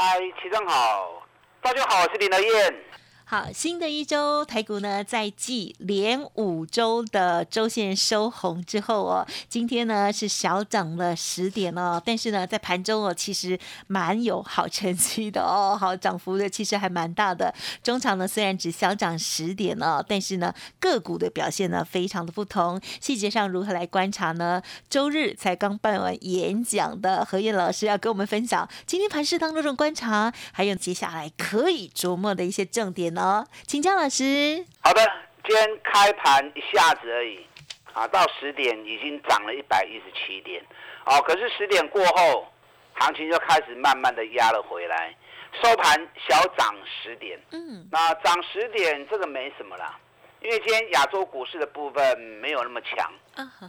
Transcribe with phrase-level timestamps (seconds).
[0.00, 1.26] 嗨，齐正好，
[1.60, 2.84] 大家好，我是林德燕。
[3.30, 17.54] 好，新的一周台股呢，在继连五周的周线收红之后哦，今天呢是小涨了十点哦，但是呢在盘中哦，其实蛮有好成绩的哦，好涨幅的其实还蛮大的。
[17.82, 22.80] 中场呢虽然只小涨十点哦，但是呢个股的表现呢非常的不同。
[22.98, 24.62] 细节上如何来观察呢？
[24.88, 33.17] 周日才刚办完演讲的何燕老师要跟我们分享今天盘市当中的观察，还有接下来可以琢磨的一些重点。
[33.18, 34.64] 哦，请江老师。
[34.80, 35.02] 好的，
[35.44, 37.44] 今天开盘一下子而已，
[37.92, 40.64] 啊，到十点已经涨了一百一十七点，
[41.04, 42.46] 哦，可是十点过后，
[42.94, 45.14] 行情就开始慢慢的压了回来，
[45.62, 49.98] 收盘小涨十点，嗯，那涨十点这个没什么啦，
[50.40, 53.12] 因为今天亚洲股市的部分没有那么强，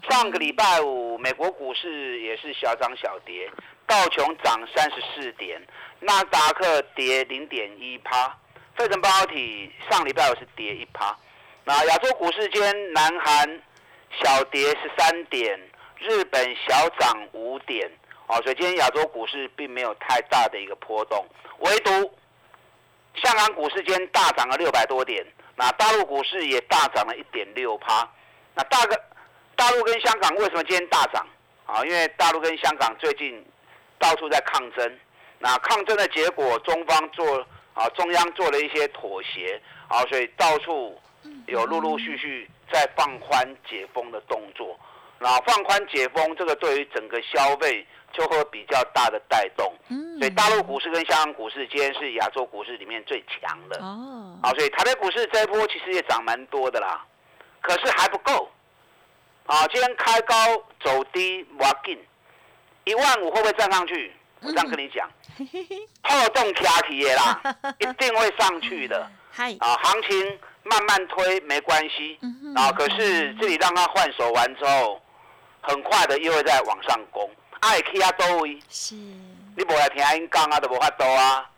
[0.10, 3.50] 上个礼拜五美国股市也是小涨小跌，
[3.88, 5.60] 道琼涨三十四点，
[6.00, 8.38] 纳达克跌零点一趴。
[8.80, 11.14] 费城半导体上礼拜五是跌一趴，
[11.66, 13.62] 那亚洲股市间，南韩
[14.24, 15.60] 小跌十三点，
[15.98, 17.92] 日本小涨五点，
[18.28, 21.28] 哦，所以今天亚洲股市并没有太大的一个波动，
[21.58, 21.92] 唯独
[23.16, 25.28] 香港股市间大涨了六百多点，
[25.58, 28.10] 那大陆股市也大涨了一点六趴，
[28.56, 28.98] 那大个
[29.58, 31.28] 大陆跟香港为什么今天大涨？
[31.66, 33.46] 啊，因为大陆跟香港最近
[34.00, 35.00] 到处在抗争，
[35.38, 37.46] 那抗争的结果，中方做。
[37.80, 41.00] 啊，中央做了一些妥协，啊，所以到处
[41.48, 44.78] 有陆陆续续在放宽解封的动作。
[45.18, 49.74] 那放宽解封，这个对于整个消费就会比较大的带动。
[49.88, 53.78] 嗯，所以大陆股市跟香港股市今天是亚洲股市里面最强的。
[53.82, 57.06] 哦，啊，所以台北股市这一波其实也涨蛮多的啦，
[57.62, 58.52] 可是还不够。
[59.46, 60.36] 啊，今天开高
[60.84, 61.98] 走低，挖进
[62.84, 64.14] 一万五会不会站上去？
[64.42, 65.10] 我这样跟你讲。
[66.04, 67.42] 破洞卡起的啦，
[67.80, 69.10] 一定会上去的。
[69.60, 72.20] 啊，行情慢慢推没关系。
[72.56, 75.02] 啊，可是这里让他换手完之后，
[75.62, 77.30] 很快的又会再往上攻。
[77.62, 81.50] 爱去啊多位，是，你无来听因讲啊，都无法多啊。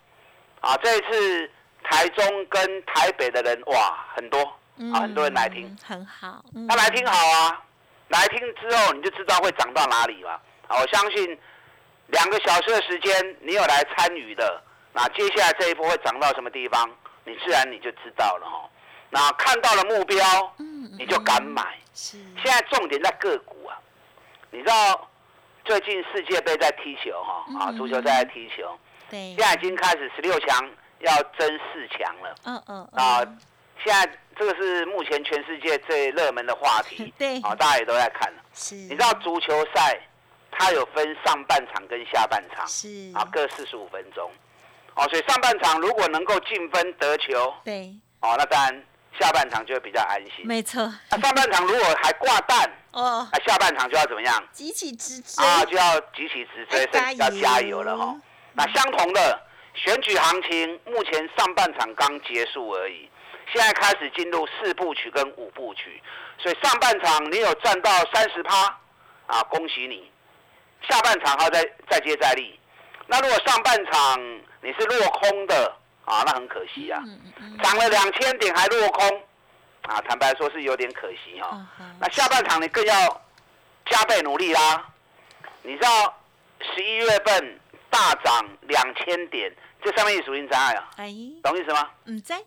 [0.59, 1.52] 啊，这一次
[1.84, 4.40] 台中跟台北的人哇很多，
[4.94, 6.44] 啊很多人来听，很好。
[6.69, 7.59] 他来听好啊，
[8.09, 10.31] 来听之后你就知道会涨到哪里了。
[10.68, 11.40] 啊，我相信。
[12.11, 14.61] 两个小时的时间，你有来参与的，
[14.94, 16.89] 那接下来这一波会涨到什么地方？
[17.23, 18.69] 你自然你就知道了哈。
[19.09, 20.53] 那看到了目标，
[20.97, 21.77] 你就敢买。
[21.94, 22.17] 是。
[22.41, 23.77] 现在重点在个股啊，
[24.50, 25.09] 你知道
[25.63, 28.77] 最近世界杯在踢球哈，啊，足球在踢球。
[29.09, 29.35] 对。
[29.35, 30.69] 现在已经开始十六强
[31.00, 32.35] 要争四强了。
[32.45, 32.89] 嗯嗯。
[32.94, 33.19] 啊，
[33.83, 37.13] 现在这个是目前全世界最热门的话题。
[37.19, 37.39] 对。
[37.41, 38.41] 啊，大家也都在看了。
[38.53, 38.75] 是。
[38.75, 40.00] 你知道足球赛？
[40.51, 44.29] 它有分上半场跟下半场，是啊，各四十五分钟，
[44.95, 48.85] 哦，所以上半场如果能够进分得球，对，哦，那当然
[49.19, 50.94] 下半场就会比较安心，没错。
[51.09, 54.44] 那上半场如果还挂蛋，哦，那下半场就要怎么样？
[54.51, 58.16] 急起直追啊，就要急起直追，要加油了哈。
[58.53, 59.41] 那相同的
[59.73, 63.09] 选举行情，目前上半场刚结束而已，
[63.51, 66.03] 现在开始进入四部曲跟五部曲，
[66.38, 68.78] 所以上半场你有赚到三十趴，
[69.28, 70.10] 啊，恭喜你。
[70.90, 72.59] 下半场还要再再接再厉，
[73.08, 74.19] 那如果上半场
[74.62, 75.74] 你是落空的
[76.06, 77.02] 啊，那很可惜啊，
[77.64, 79.22] 涨了两千点还落空，
[79.84, 81.68] 啊，坦白说是有点可惜哈。
[82.00, 83.22] 那下半场你更要
[83.90, 84.88] 加倍努力啦。
[85.64, 86.18] 你知道
[86.74, 87.59] 十一月份
[87.90, 90.89] 大涨两千点，这上面有属性障碍啊？
[91.44, 91.89] 懂意思吗？
[92.06, 92.42] 嗯，在。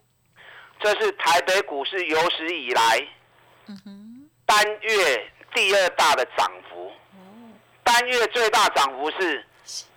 [0.81, 3.09] 这是台北股市有史以来，
[4.45, 6.93] 单月第二大的涨幅。
[7.95, 9.47] 单月最大涨幅是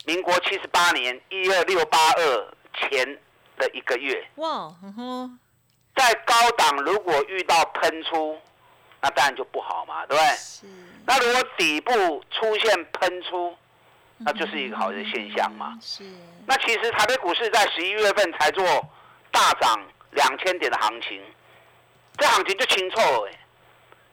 [0.05, 3.03] 民国七十八年一二六八二前
[3.57, 4.23] 的一个月。
[4.35, 4.71] 哇，
[5.95, 8.39] 在高档如果遇到喷出，
[9.01, 10.35] 那当然就不好嘛，对不对？
[10.35, 10.67] 是。
[11.07, 13.57] 那如果底部出现喷出，
[14.17, 15.75] 那就是一个好的现象嘛。
[15.81, 16.03] 是。
[16.45, 18.63] 那其实台北股市在十一月份才做
[19.31, 21.19] 大涨两千点的行情，
[22.15, 23.31] 这行情就清楚哎。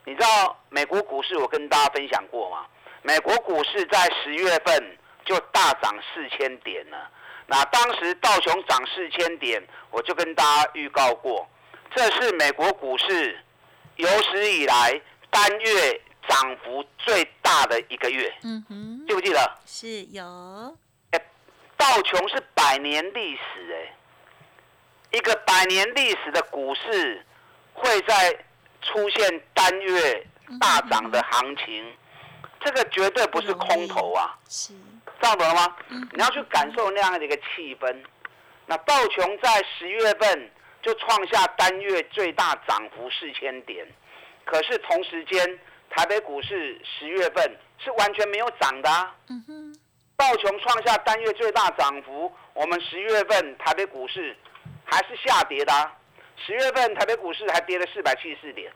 [0.05, 2.65] 你知道美国股市我跟大家分享过吗？
[3.05, 7.07] 美国股市在十月份就大涨四千点了，
[7.45, 11.47] 那当时道琼涨四千点，我就跟大家预告过，
[11.95, 13.39] 这是美国股市
[13.97, 14.99] 有史以来
[15.29, 18.33] 单月涨幅最大的一个月。
[18.41, 19.51] 嗯哼，记不记得？
[19.67, 20.75] 是有。
[21.77, 23.93] 道琼是百年历史，哎，
[25.11, 27.23] 一个百年历史的股市
[27.73, 28.35] 会在
[28.81, 30.25] 出现单月
[30.59, 31.93] 大涨的行情，
[32.65, 34.35] 这个绝对不是空头啊！
[34.49, 34.73] 是，
[35.21, 35.75] 这样懂了吗？
[35.87, 37.95] 你要去感受那样的一个气氛。
[38.65, 40.51] 那道琼在十月份
[40.81, 43.85] 就创下单月最大涨幅四千点，
[44.45, 45.59] 可是同时间
[45.91, 48.89] 台北股市十月份是完全没有涨的。
[49.29, 49.79] 嗯哼。
[50.17, 54.35] 道琼创下单月最大涨幅，我们十月份台北股市
[54.85, 55.91] 还是下跌的，
[56.37, 58.73] 十月份台北股市还跌了四百七十四点，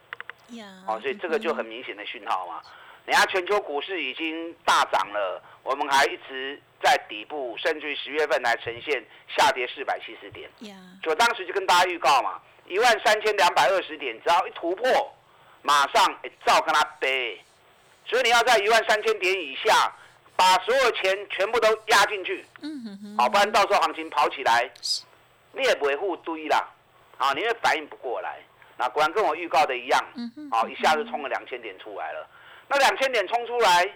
[0.85, 2.61] 哦，所以这个就很明显的讯号嘛。
[3.09, 9.03] 人家全球股市已经大涨了，我们还一直在底部，甚至于十月份还呈现
[9.35, 10.47] 下跌四百七十点。
[11.01, 14.87] 就当时就跟大家预告嘛，一万三千两百二十点，只要一突破，
[15.63, 16.05] 马上
[16.45, 17.41] 照跟他背。
[18.05, 19.91] 所以你要在一万三千点以下。
[20.35, 22.45] 把所有钱全部都压进去，
[23.17, 24.71] 好，不然到时候行情跑起来，
[25.51, 26.65] 你也维护堆啦，
[27.17, 28.39] 啊，你会反应不过来。
[28.77, 30.01] 那果然跟我预告的一样，
[30.49, 32.25] 好，一下子冲了两千点出来了。
[32.69, 33.93] 那两千点冲出来，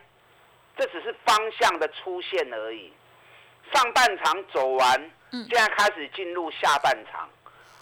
[0.75, 2.92] 这只是方向的出现而已。
[3.74, 7.30] 上半场走完，现在开始进入下半场，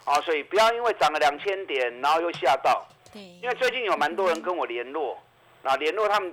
[0.04, 2.86] 啊，所以不要因为涨了两千点，然后又吓到。
[3.12, 5.20] 对，因为最近有蛮多人跟我联络，
[5.64, 6.32] 啊，联络他们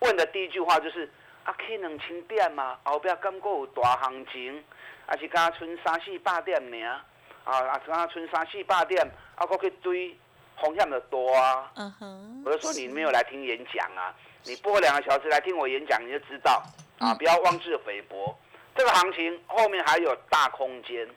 [0.00, 1.08] 问的第一句话就是。
[1.42, 4.62] 啊，起两千点嘛，后壁感觉有大行情，
[5.06, 7.00] 啊是刚剩三四百点尔，
[7.44, 9.02] 啊啊刚剩三四百点，
[9.36, 10.14] 啊搁去追，
[10.60, 11.70] 风险就多啊。
[11.76, 12.42] 嗯哼。
[12.44, 14.14] 我就说你没有来听演讲啊，
[14.44, 16.62] 你播两个小时来听我演讲，你就知道
[16.98, 18.38] 啊，不要妄自菲薄。
[18.76, 21.08] 这个行情后面还有大空间。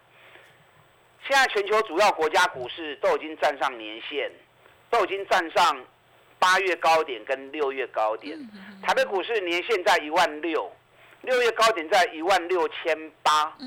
[1.27, 4.31] 现在全球主要国家股市都已经站上年线，
[4.89, 5.85] 都已经站上。
[6.39, 8.37] 八月高点跟六月高点，
[8.81, 10.69] 台北股市年线在一万六，
[11.21, 13.57] 六月高点在一万六千八。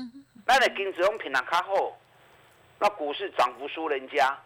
[0.45, 1.97] 那你跟子用品啊看后，
[2.77, 4.37] 那股市涨幅输人家，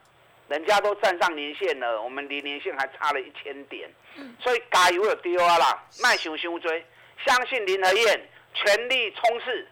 [0.51, 3.89] 人家都站上年线了，我们离年线还差了一千点。
[4.37, 6.85] 所以加油了丢啊啦，卖熊熊追，
[7.25, 9.67] 相信林和燕全力冲刺。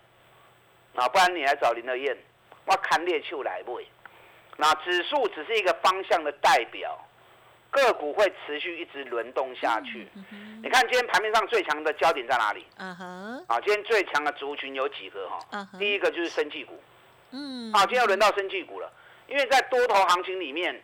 [0.96, 2.18] 啊，不然你来找林和燕，
[2.66, 3.82] 我看猎秋来不？
[4.56, 6.98] 那指数只是一个方向的代表。
[7.72, 10.08] 个股会持续一直轮动下去。
[10.64, 12.66] 你看今天盘面上最强的焦点在哪里？
[12.78, 15.68] 啊今天最强的族群有几个哈？
[15.78, 16.82] 第一个就是生技股。
[17.32, 17.72] 嗯。
[17.72, 18.92] 好，今天要轮到生技股了，
[19.30, 20.84] 因为在多头行情里面，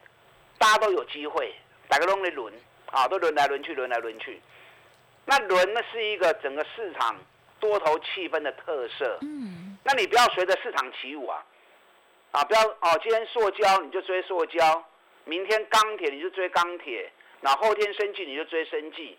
[0.58, 1.54] 大家都有机会，
[1.88, 2.54] 大家都在轮，
[2.92, 4.40] 啊，都轮来轮去，轮来轮去。
[5.26, 7.18] 那轮呢是一个整个市场
[7.60, 9.18] 多头气氛的特色。
[9.22, 9.78] 嗯。
[9.84, 11.44] 那你不要随着市场起舞啊，
[12.32, 14.86] 啊，不要哦，今天塑胶你就追塑胶。
[15.26, 19.18] 明天钢铁你就追钢铁，那后天生计你就追生计，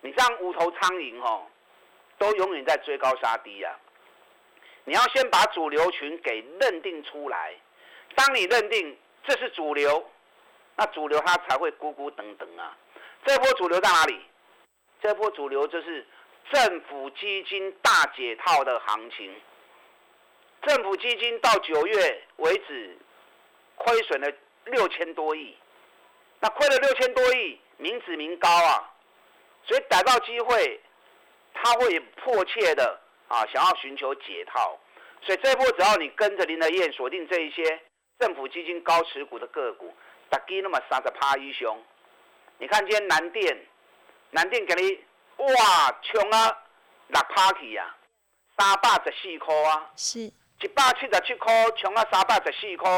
[0.00, 1.44] 你这样无头苍蝇哦，
[2.16, 3.74] 都永远在追高杀低啊！
[4.84, 7.54] 你要先把主流群给认定出来，
[8.14, 10.10] 当你认定这是主流，
[10.76, 12.76] 那主流它才会咕咕等等啊。
[13.24, 14.20] 这波主流在哪里？
[15.02, 16.06] 这波主流就是
[16.52, 19.34] 政府基金大解套的行情。
[20.62, 22.96] 政府基金到九月为止
[23.76, 24.32] 亏损了。
[24.66, 25.56] 六千多亿，
[26.38, 28.94] 那亏了六千多亿，民脂民膏啊，
[29.66, 30.80] 所以逮到机会，
[31.52, 32.96] 他会迫切的
[33.26, 34.78] 啊想要寻求解套，
[35.20, 37.80] 所以这波只要你跟着林德燕锁定这一些
[38.22, 39.92] 政府基金高持股的个股，
[40.30, 41.76] 大概那么三十趴以上。
[42.58, 43.66] 你看今天南电，
[44.30, 44.96] 南电给你
[45.38, 46.56] 哇冲啊
[47.08, 47.96] 六趴去啊，
[48.56, 52.88] 三百十四块啊，是，一百七十七块冲啊三百十四块。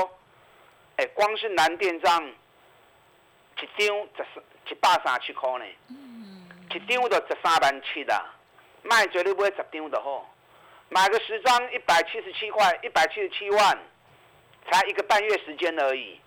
[0.96, 4.36] 哎，光是南电上一张十三
[4.68, 5.64] 一百三十七块呢，
[6.68, 8.30] 一张就十三万七啦。
[8.82, 10.30] 卖绝对买十张就好，
[10.90, 13.78] 买个十张一百七十七块，一百七十七万，
[14.70, 16.20] 才一个半月时间而已，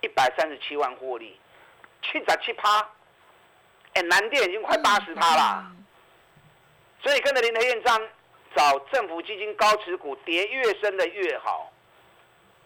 [0.00, 1.38] 一百三十七万获利，
[2.02, 2.88] 七十七趴。
[3.94, 5.72] 哎，南电已经快八十趴啦。
[7.02, 8.00] 所以跟着林德燕章
[8.54, 11.70] 找政府基金高持股，跌越深的越好，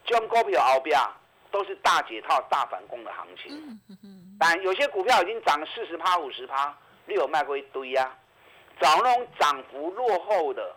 [0.06, 0.98] 将股票后边。
[1.52, 3.80] 都是大解套、大反攻的行情，
[4.38, 6.72] 但有些股票已经涨四十趴、五十趴，
[7.06, 8.16] 你有卖过一堆呀。
[8.80, 10.76] 找那种涨幅落后的，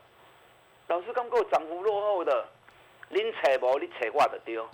[0.87, 2.49] 老师刚够涨幅落后的，
[3.13, 4.67] 您扯无，你扯挂的丢。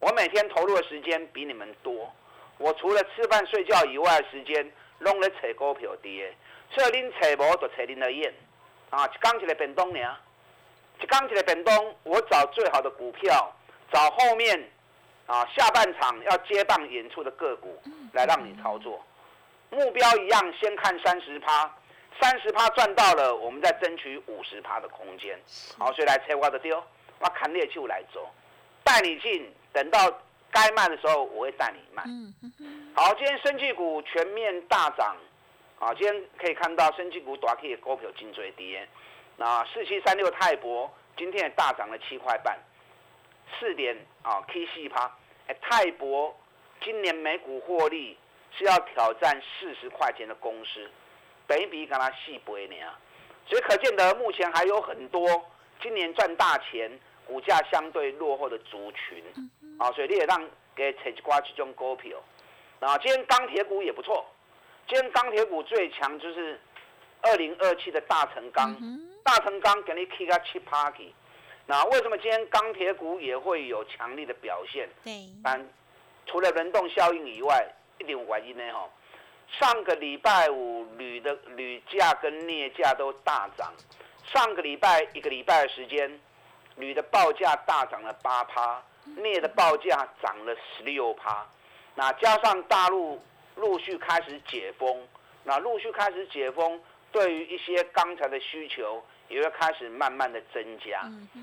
[0.00, 2.12] 我每天投入的时间比你们多，
[2.58, 6.34] 我除了吃饭睡觉以外的时间，拢在扯股票跌，
[6.70, 8.32] 所以您扯无就扯您的眼，
[8.90, 10.16] 啊，一刚起来变东呢，
[11.02, 13.54] 一钢铁的本东，我找最好的股票，
[13.92, 14.70] 找后面
[15.26, 17.80] 啊下半场要接棒演出的个股
[18.12, 19.04] 来让你操作。
[19.70, 21.70] 目标一样，先看三十趴，
[22.20, 25.38] 三十趴赚到了，我们再争取五十趴的空间。
[25.76, 26.82] 好，所以来切我的丢，
[27.20, 28.28] 我砍猎就来走，
[28.84, 29.98] 带你进，等到
[30.50, 32.02] 该卖的时候，我会带你卖。
[32.94, 35.16] 好，今天生技股全面大涨，
[35.78, 38.78] 啊，今天可以看到生技股短期的股票金最低，
[39.36, 42.58] 那四七三六泰博今天也大涨了七块半，
[43.58, 45.10] 四点啊 K 四趴，
[45.46, 46.36] 哎，泰博
[46.82, 48.16] 今年每股获利。
[48.56, 50.90] 是要挑战四十块钱的公司，
[51.46, 52.74] 本比跟它细倍呢，
[53.46, 55.44] 所以可见得目前还有很多
[55.80, 56.90] 今年赚大钱、
[57.28, 59.22] 股价相对落后的族群，
[59.78, 60.44] 啊，所以你也让
[60.74, 62.18] 给采瓜这种股票，
[62.80, 64.26] 啊，今天钢铁股也不错，
[64.88, 66.58] 今天钢铁股最强就是
[67.20, 68.74] 二零二七的大成钢，
[69.22, 71.14] 大成钢给你 K 个七 party，
[71.66, 74.88] 那为什么今天钢铁股也会有强力的表现？
[75.04, 75.64] 对，但
[76.26, 77.64] 除了轮动效应以外。
[78.00, 78.62] 一点原因呢？
[78.72, 78.88] 哈，
[79.58, 83.74] 上个礼拜五铝的铝价跟镍价都大涨。
[84.32, 86.08] 上个礼拜一个礼拜的时间，
[86.78, 88.82] 铝的报价大涨了八趴，
[89.16, 91.46] 镍的报价涨了十六趴。
[91.94, 93.20] 那加上大陆
[93.56, 95.06] 陆续开始解封，
[95.44, 96.80] 那陆续开始解封，
[97.10, 101.00] 对于一些钢材的需求也会开始慢慢的增加。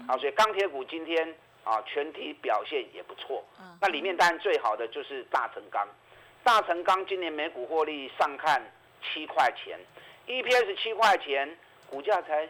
[0.07, 3.43] 啊，所以钢铁股今天啊全体表现也不错。
[3.81, 5.85] 那里面当然最好的就是大成钢。
[6.43, 8.61] 大成钢今年每股获利上看
[9.01, 9.77] 七块钱
[10.27, 11.57] ，EPS 七块钱，
[11.89, 12.47] 股价才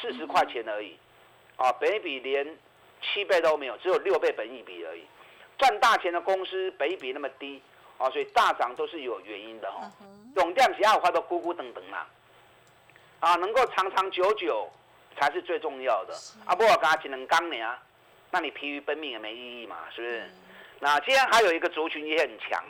[0.00, 0.98] 四十块钱而已，
[1.56, 2.46] 啊，本比连
[3.02, 5.04] 七倍都没有，只有六倍本益比而已。
[5.56, 7.62] 赚大钱的公司本比那么低，
[7.96, 9.90] 啊，所以大涨都是有原因的哦。
[10.34, 12.06] 总店其他话都咕咕等等啦，
[13.20, 14.68] 啊，能够长长久久
[15.16, 16.14] 才是最重要的。
[16.44, 17.80] 啊，不我刚只能刚你啊，
[18.32, 20.30] 那你疲于奔命也没意义嘛，是不是？
[20.80, 22.62] 那今天还有一个族群也很强。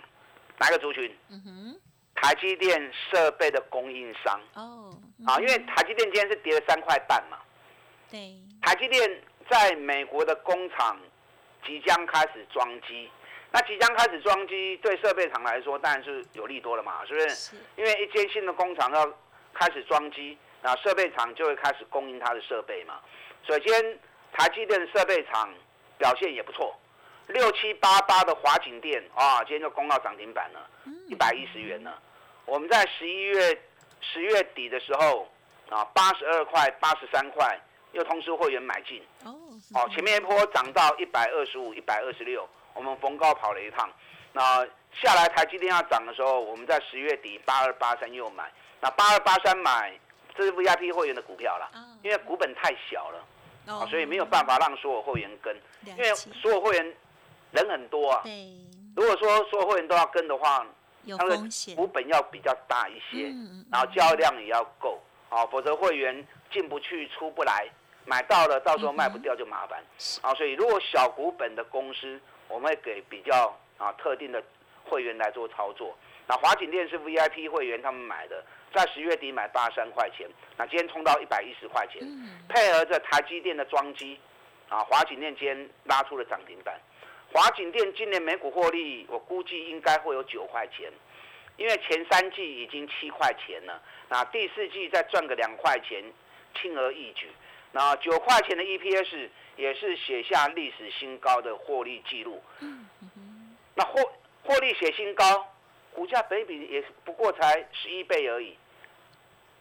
[0.58, 1.16] 哪个族群？
[1.30, 1.80] 嗯哼，
[2.14, 4.38] 台积电设备的供应商。
[4.54, 4.94] 哦，
[5.26, 7.38] 啊，因为台积电今天是跌了三块半嘛。
[8.14, 8.32] 对。
[8.62, 10.96] 台积电在美国的工厂
[11.66, 13.10] 即将开始装机，
[13.50, 17.28] 那即将开始装机，对设备厂来说当然是有利多了嘛，是不是？
[17.30, 17.56] 是。
[17.76, 19.12] 因为一间新的工厂要
[19.52, 23.00] 开始装机，那设备厂就会开始供应它的设备嘛。
[23.48, 23.98] 首先，
[24.32, 25.52] 台积电的设备厂
[25.98, 26.72] 表现也不错。
[27.26, 30.70] 六七八八的华景店啊，今天就攻到涨停板了，
[31.08, 32.00] 一百一十元了。
[32.46, 33.58] 我们在十一月
[34.00, 35.28] 十月底的时候
[35.70, 37.58] 啊，八十二块、八十三块，
[37.94, 39.02] 又通知会员买进。
[39.24, 39.34] 哦，
[39.74, 43.90] 哦，前面一波涨到一百二十五、一百二十六，我们逢高跑了一趟。
[44.32, 48.52] 那下来台积电要涨的时候，我们在十月底八二八三又买。
[48.80, 49.98] 那八二八三买，
[50.36, 51.70] 这是 VIP 会员的股票了，
[52.02, 53.24] 因为股本太小了，
[53.68, 56.94] 哦，所以没有办法让所有会员跟，因为所有会员。
[57.54, 58.48] 人很多啊，对。
[58.96, 60.66] 如果说所有会员都要跟的话，
[61.04, 63.32] 有风险，股本要比较大一些，
[63.70, 67.68] 然后交易量也要够，啊，否则会员进不去出不来，
[68.06, 69.82] 买到了到时候卖不掉就麻烦，
[70.22, 74.42] 啊，所以如果小股本的公司，我们会给比较啊特定的
[74.84, 75.96] 会员来做操作。
[76.26, 78.44] 那华景店是 VIP 会员他们买的，
[78.74, 82.02] 在十月底买八十三块钱，那今天冲到一百一十块钱，
[82.48, 84.18] 配合着台积电的装机，
[84.68, 86.78] 啊，华景店今天拉出了涨停板。
[87.32, 90.90] 华景店今年每股获利，我估计应该会有九块钱，
[91.56, 96.02] 因为前三季已经七块钱了，那第四季再赚个两块钱，
[96.54, 97.30] 轻而易举。
[97.74, 102.40] 那九块钱的 EPS 也是写下历史新高的获利记录。
[103.74, 104.00] 那获
[104.44, 105.44] 获利写新高，
[105.92, 108.56] 股价本比也不过才十一倍而已。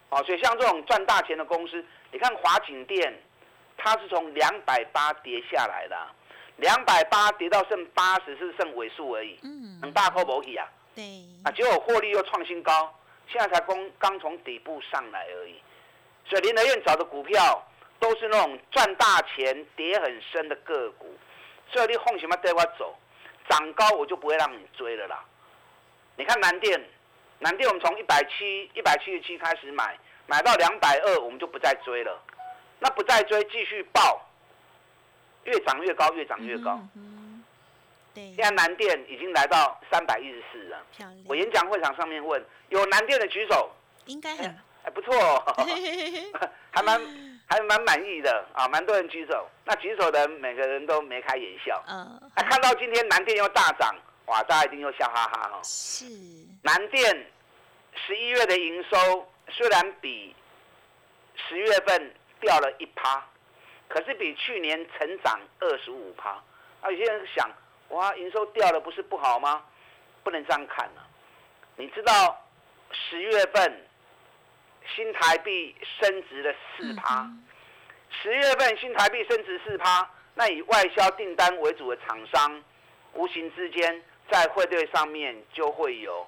[0.10, 3.20] 哦，所以像这种赚大钱的公司，你看华景店，
[3.75, 5.98] 它是从两百八跌下来的。
[6.58, 11.03] 两百八跌到剩八十，是剩尾数而已，嗯，很大波波起啊，对，
[11.43, 12.96] 啊，结果获利又创新高，
[13.27, 15.55] 现在才刚刚从底部上来而已，
[16.29, 17.67] 所以林德燕找的股票
[18.00, 21.18] 都是那种赚大钱、跌很深的个股，
[21.72, 22.98] 所以你放什么带我走，
[23.50, 25.24] 涨高我就不会让你追了啦。
[26.16, 26.80] 你看南电，
[27.40, 29.98] 南电我们从一百七、一百七十七开始买，
[30.28, 32.22] 买到两百二，我们就不再追了，
[32.80, 34.30] 那不再追，继续报。
[35.46, 36.80] 越涨越高，越涨越高。
[36.96, 37.44] 嗯，
[38.14, 38.34] 对。
[38.34, 40.86] 现在南电已经来到三百一十四了。
[41.26, 43.70] 我演讲会场上面问，有南电的举手。
[44.06, 44.58] 应该很。
[44.84, 45.14] 还不错，
[46.72, 47.02] 还蛮
[47.48, 49.48] 还蛮满意的啊，蛮多人举手。
[49.66, 51.84] 那举手的每个人都眉开眼笑。
[51.88, 52.32] 嗯。
[52.36, 53.96] 看到今天南电又大涨，
[54.26, 55.60] 哇，大家一定又笑哈哈哈。
[55.64, 56.06] 是。
[56.62, 57.32] 南电
[58.08, 60.36] 十一月的营收虽然比
[61.48, 63.24] 十月份掉了一趴。
[63.90, 66.32] 可是比去年成长二十五趴。
[66.82, 67.48] 啊，有些人想，
[67.90, 69.64] 哇，营收掉了不是不好吗？
[70.24, 71.06] 不能这样看啊！
[71.76, 72.42] 你知道
[72.92, 73.86] 十月份
[74.96, 77.30] 新台币升值了四趴，
[78.22, 82.63] 十月份新台币升值四趴，那以外销订单为主的厂商，
[83.13, 86.28] 无形之间在汇兑上面就会有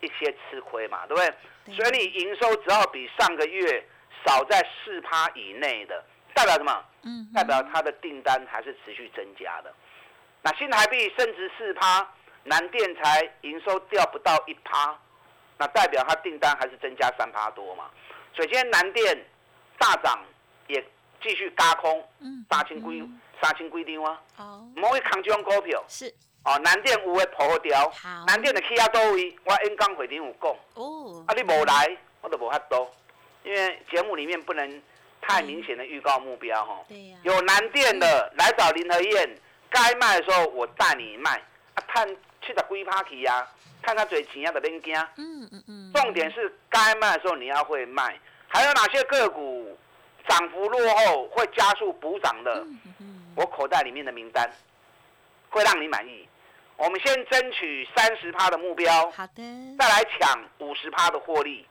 [0.00, 1.74] 一些吃亏嘛，对不对？
[1.74, 3.84] 所以你营收只要比上个月
[4.24, 6.84] 少在四趴以内的，代表什么？
[7.02, 9.74] 嗯，代表它的订单还是持续增加的。
[10.42, 12.06] 那新台币升值四趴。
[12.48, 14.96] 南电才营收掉不到一趴，
[15.58, 17.84] 那代表它订单还是增加三趴多嘛？
[18.34, 19.24] 所以今天南电
[19.78, 20.22] 大涨，
[20.66, 20.82] 也
[21.22, 22.06] 继续加空，
[22.50, 23.02] 三千规
[23.42, 24.20] 杀千规定啊！
[24.36, 25.82] 哦，唔可以扛这种股票。
[25.88, 26.12] 是。
[26.44, 27.90] 哦，南电有诶破掉，
[28.26, 30.50] 南电的起啊多位，我演讲会顶有讲。
[30.74, 31.24] 哦。
[31.26, 32.90] 啊，你无来，我都无法多，
[33.42, 34.82] 因为节目里面不能
[35.20, 36.80] 太明显的预告目标哈。
[36.88, 37.18] 对呀。
[37.24, 39.36] 有南电的来找林和燕，
[39.68, 41.42] 该卖的时候我带你卖，
[41.76, 42.16] 啊，看。
[42.42, 43.44] 七十几趴去呀，
[43.82, 44.94] 看他嘴钱啊，的免惊。
[45.16, 45.92] 嗯嗯嗯。
[45.92, 48.16] 重点是该卖的时候你要会卖，
[48.46, 49.76] 还有哪些个股
[50.28, 52.64] 涨幅落后会加速补涨的？
[53.34, 54.48] 我口袋里面的名单
[55.50, 56.28] 会让你满意。
[56.76, 59.42] 我们先争取三十趴的目标，好的，
[59.76, 61.66] 再来抢五十趴的获利，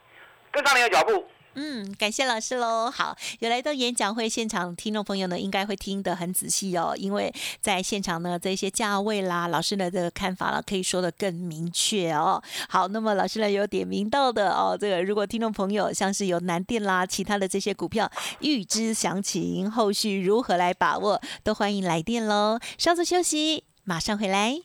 [0.52, 1.26] 跟上你的脚步。
[1.56, 2.92] 嗯，感谢老师喽。
[2.92, 12.42] 好，有来到演讲会现场，听众朋友呢，应该会听得很仔细哦，因为在现场呢，这些价位啦，老师的这个看法了，可以说的更明确哦。
[12.68, 22.60] 好，那么老师呢有点名到的哦，这个如果听众朋友像是有南电啦，其他的这些股票，预知详情，后续如何来把握，都欢迎来电喽。
[22.78, 24.60] 稍作休息，马上回来。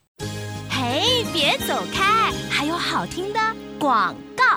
[0.68, 3.38] 嘿，别走开，还有好听的
[3.78, 4.49] 广告。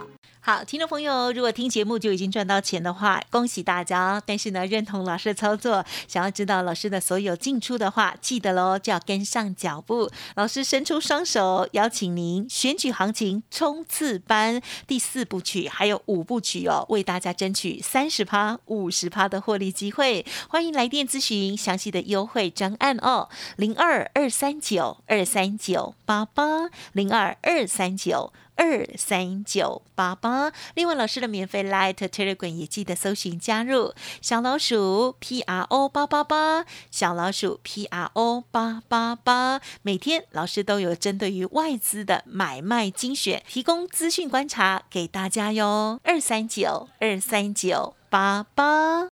[0.46, 4.22] 好，听众朋友，如果听节目就已经赚到钱的话，恭喜大家！
[4.26, 10.12] 但是呢，认同老师的操作，想要知道老师的所有进出的话，记得喽，就要跟上脚步。
[10.36, 20.26] 老师伸出双手，邀请您选举行情冲刺班第四部曲，还有五部曲哦，为大家争取三十趴、五十趴的获利机会。
[20.50, 28.34] 欢迎来电咨询详细的优惠专案哦，零二二三九二三九八八零二二三九。
[28.56, 46.00] 二三九八八，另外老师的免费 Light Telegram 也记得搜寻加入小老鼠 P R O 八八八，小老鼠 P R O 八八八，每天老师都有针对于外资的买卖精选，提供资讯观察给大家哟。
[46.04, 49.13] 二三九二三九八八。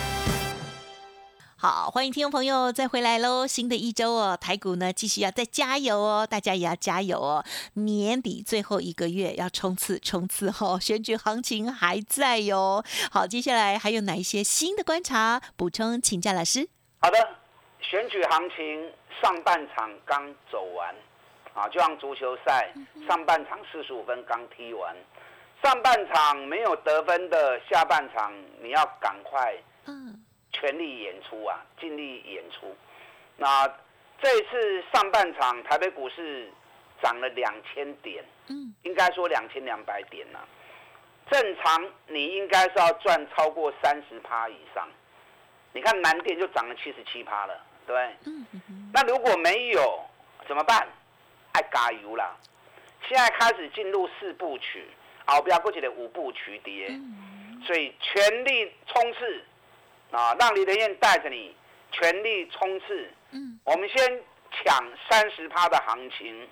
[1.61, 3.45] 好，欢迎听众朋友再回来喽！
[3.45, 7.45] 新的一周哦，台股呢继续要再加油哦，大家也要加油哦！
[7.75, 12.83] 年底最后一个月要冲刺冲刺哦，选举行情还在哟。
[13.11, 16.01] 好，接下来还有哪一些新的观察补充？
[16.01, 16.67] 请教老师。
[16.99, 17.29] 好的，
[17.79, 20.95] 选举行情上半场刚走完
[21.53, 22.73] 啊，就像足球赛
[23.07, 24.95] 上半场四十五分刚踢完，
[25.61, 29.53] 上半场没有得分的，下半场你要赶快
[29.85, 30.23] 嗯。
[30.51, 32.75] 全力演出啊，尽力演出。
[33.37, 33.67] 那
[34.21, 36.49] 这次上半场台北股市
[37.01, 40.39] 涨了两千点，嗯，应该说两千两百点呐。
[41.29, 44.87] 正常你应该是要赚超过三十趴以上。
[45.73, 48.31] 你看南电就涨了七十七趴了，对不对？
[48.33, 49.99] 嗯嗯那如果没有
[50.47, 50.87] 怎么办？
[51.53, 52.35] 爱加油啦！
[53.07, 54.85] 现在开始进入四部曲，
[55.25, 56.91] 后边过去的五部曲跌，
[57.65, 59.43] 所以全力冲刺。
[60.11, 61.55] 啊，让李德燕带着你
[61.91, 63.09] 全力冲刺。
[63.31, 64.21] 嗯，我们先
[64.51, 66.47] 抢三十趴的行情，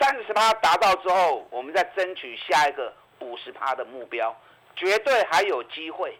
[0.00, 4.36] 三十趴达到之后，我们再争取下一个五十趴的目标，
[4.74, 6.18] 绝对还有机会。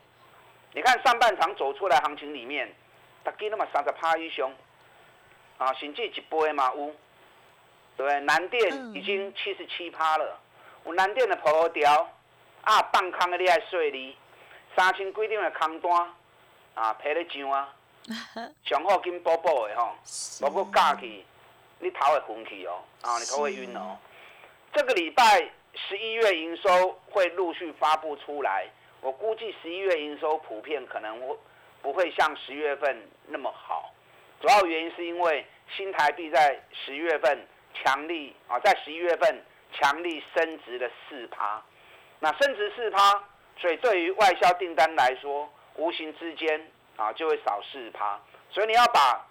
[0.72, 2.72] 你看上半场走出来行情里面，
[3.24, 4.54] 大概那么三十趴一雄，
[5.56, 6.94] 啊，甚至一波嘛有，
[7.96, 8.20] 对不对？
[8.20, 10.38] 南电已经七十七趴了，
[10.84, 12.08] 有南电的破掉，
[12.62, 14.16] 啊，放空的你还碎哩，
[14.76, 16.14] 三千几张的空单。
[16.78, 17.74] 啊， 赔咧上啊，
[18.64, 19.92] 上好紧补补的吼，
[20.40, 21.24] 包括假期，
[21.80, 23.98] 你头会昏去哦，啊，你头会晕哦。
[24.72, 28.66] 这个礼拜十一月营收会陆续发布出来，
[29.00, 31.36] 我估计十一月营收普遍可能会
[31.82, 33.92] 不会像十月份那么好，
[34.40, 35.44] 主要原因是因为
[35.76, 41.62] 新台币在十月份强力啊，在十一月份强力升值了四趴，
[42.20, 43.22] 那升值四趴，
[43.58, 49.26] 所以对于外销订单来说，无形之间啊就会少四趴，所以你要把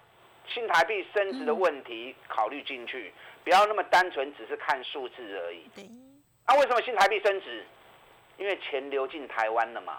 [0.48, 3.12] 新台币升值的问题考虑进去，
[3.44, 5.70] 不要那么单纯只是看数字而已。
[5.74, 5.84] 对，
[6.46, 7.64] 那为什么新台币升值？
[8.38, 9.98] 因为钱流进台湾了嘛。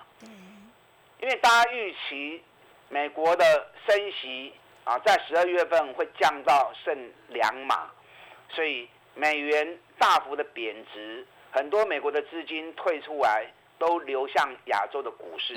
[1.22, 2.42] 因为大家预期
[2.88, 3.46] 美国的
[3.86, 4.54] 升息
[4.86, 7.92] 啊，在十二月份会降到剩两码，
[8.50, 13.46] 所以美元大幅的贬值，很多美国的资金退出来，
[13.80, 15.56] 都流向亚洲的股市。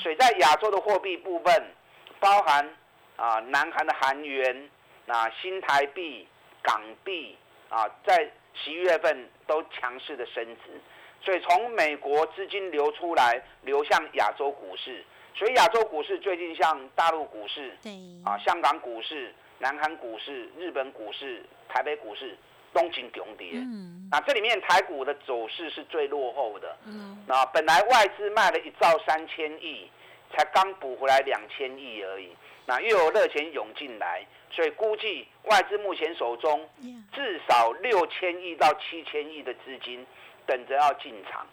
[0.00, 1.74] 所以在亚洲的货币部分，
[2.18, 2.68] 包含
[3.16, 4.68] 啊南韩的韩元、
[5.06, 6.26] 啊新台币、
[6.62, 7.36] 港币
[7.68, 10.80] 啊，在十一月份都强势的升值。
[11.22, 17.76] 所以从美国资金流出来，流向亚洲股市，所以亚洲股市最近像大陆股市，
[18.24, 22.34] 啊，香港股市、南韩股市、日本股市、台北股市，
[22.72, 23.50] 东京穷跌。
[23.54, 26.76] 嗯，那这里面台股的走势是最落后的。
[26.84, 29.90] 嗯，那本来外资卖了一兆三千亿，
[30.32, 32.30] 才刚补回来两千亿而已。
[32.66, 36.68] 那又有热钱涌进来，所以估计外资目前手中
[37.12, 40.06] 至少六千亿到七千亿的资金。
[40.46, 41.46] 等着要进场，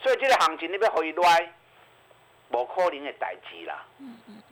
[0.00, 1.52] 所以这个行情你要回来，
[2.50, 3.84] 无可能的代志啦。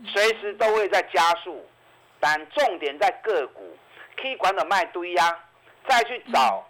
[0.09, 1.65] 随时都会在加速，
[2.19, 3.77] 但重点在个股，
[4.17, 5.39] 可以管的卖堆呀，
[5.89, 6.67] 再去找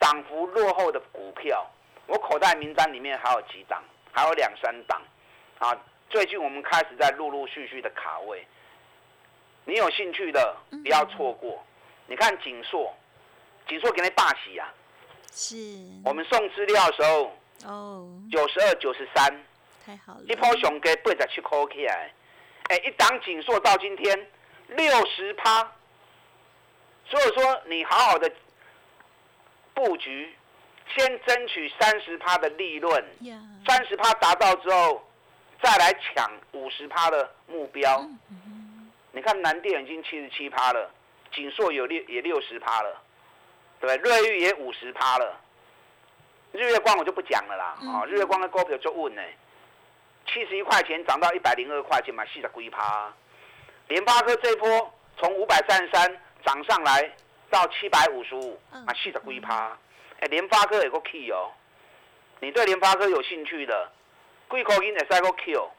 [0.00, 1.64] 涨幅落后的股票。
[2.06, 5.00] 我口袋名单里面还有几档，还有两三档
[5.58, 5.76] 啊。
[6.10, 8.46] 最近我们开始在陆陆续续的卡位，
[9.64, 11.64] 你有兴趣的不要错过。
[12.06, 12.94] 你看锦硕，
[13.66, 14.72] 锦硕给你大喜啊！
[15.32, 15.56] 是，
[16.04, 17.32] 我们送资料的时候，
[17.64, 19.44] 哦，九十二、九十三，
[19.84, 22.12] 太好了，一波熊给八十七块起来，
[22.68, 24.30] 哎，一档紧硕到今天
[24.68, 25.72] 六十趴，
[27.06, 28.30] 所以说你好好的
[29.74, 30.34] 布局，
[30.96, 33.04] 先争取三十趴的利润，
[33.66, 35.06] 三十趴达到之后，
[35.62, 38.04] 再来抢五十趴的目标。
[39.12, 40.90] 你看南电已经七十七趴了，
[41.32, 43.00] 锦硕有六也六十趴了。
[43.80, 45.40] 对，瑞玉也五十趴了，
[46.52, 47.76] 日月光我就不讲了啦。
[47.92, 49.22] 啊，日月光的股票就问呢，
[50.26, 53.12] 七十一块钱涨到一百零二块钱，嘛四十几趴。
[53.88, 57.10] 联发科这一波从五百三十三涨上来
[57.50, 59.76] 到七百五十五，啊四十几趴。
[60.20, 61.50] 哎，联发科有个 key 哦，
[62.40, 63.90] 你对联发科有兴趣的，
[64.48, 65.70] 贵口音也塞个 Q，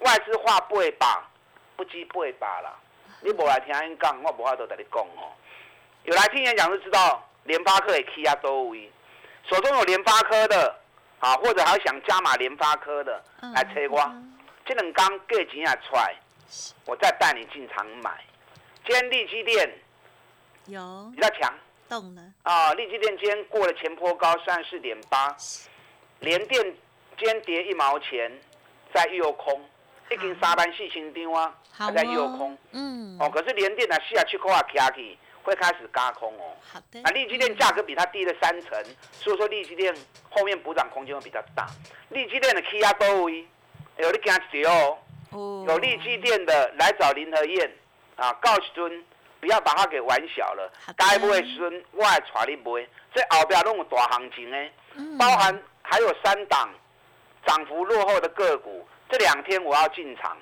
[0.00, 1.28] 外资话不会把，
[1.76, 2.74] 不知不会把啦。
[3.20, 5.32] 你无来听因讲，我无法度跟你讲哦。
[6.04, 7.22] 有来听演讲就知道。
[7.44, 8.88] 联发科也 K 啊都位，
[9.50, 10.78] 手中有联发科的，
[11.18, 13.20] 啊，或者还想加码联发科的，
[13.52, 14.14] 来切瓜，
[14.64, 16.14] 这两刚过钱也出来，
[16.86, 18.12] 我再带你进场买。
[18.86, 19.68] 今天利基店
[20.66, 21.52] 有比较强，
[21.88, 22.72] 动了啊！
[22.74, 25.36] 利基店今天过了前坡高三十四点八，
[26.20, 26.62] 连电
[27.18, 28.30] 今天跌一毛钱，
[28.94, 29.60] 在右空，
[30.10, 35.18] 已经三班四千张啊，还在右空，嗯，哦，可是连电呢四十七块啊，卡起。
[35.44, 36.54] 会开始嘎空哦。
[36.72, 37.02] 好的。
[37.02, 39.92] 啊，利基电价格比它低了三成，所以说利基电
[40.30, 41.66] 后面补涨空间会比较大。
[42.10, 43.44] 利基电的 K 压多位，
[43.96, 44.98] 有你惊一哦。
[45.30, 45.64] 哦。
[45.66, 47.72] 有利基电的来找林和燕
[48.14, 49.04] 啊，告诉尊
[49.42, 50.72] 不要把它给玩小了。
[50.96, 54.56] 该不会孙我来带你买，这后边拢有大行情呢。
[54.94, 55.18] 嗯。
[55.18, 56.70] 包含还有三档
[57.44, 60.38] 涨幅落后的个股，这两天我要进场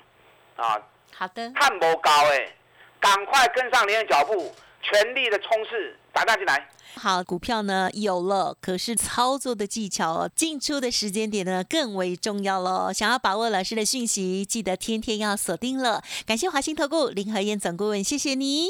[0.55, 0.79] 啊。
[1.13, 1.51] 好的。
[1.55, 2.55] 看不高哎，
[2.99, 4.53] 赶快跟上您的脚步。
[4.83, 6.67] 全力的冲刺，打大进来。
[6.95, 12.91] 好，股票呢有了，可是操作的技巧哦，进出的时间点呢更为重要喽。
[12.91, 16.01] 想要把握老师的讯息，记得天天要锁定了。
[16.25, 18.69] 感谢华兴投顾林和燕总顾问，谢谢你。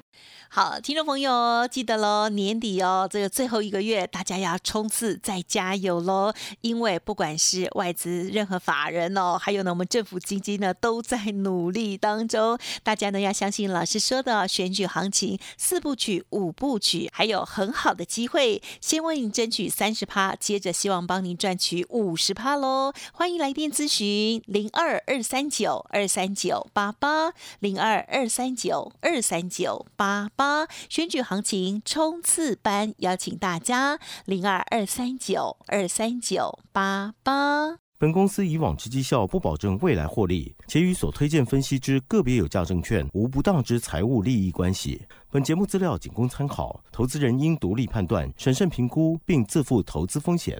[0.53, 6.33] 好，听众朋友记得喽，年底哦，这个最后一个月，大家要冲刺再加油喽！
[6.59, 12.59] 因为不管是外资、任何法人哦，还有呢，我们政府基金呢，都在努力当中。
[12.83, 22.91] 大家呢要相信老师说的选举行情，四部曲、五部曲，还有很好的机会，先为你争取三十趴，接着希望帮您赚取五十趴喽！
[23.13, 30.29] 欢迎来电咨询零二二三九二三九八八零二二三九二三九八。
[30.41, 37.77] 八选举行情冲刺班，邀请大家零二二三九二三九八八。
[37.99, 45.05] 本公司以往之绩效不保证未来获利，且与所推荐分析之个别有价证券无不当之财务利益关系。
[45.29, 50.59] 本节目资料仅供参考，投资人应独立判断、审慎评估，并自负投资风险。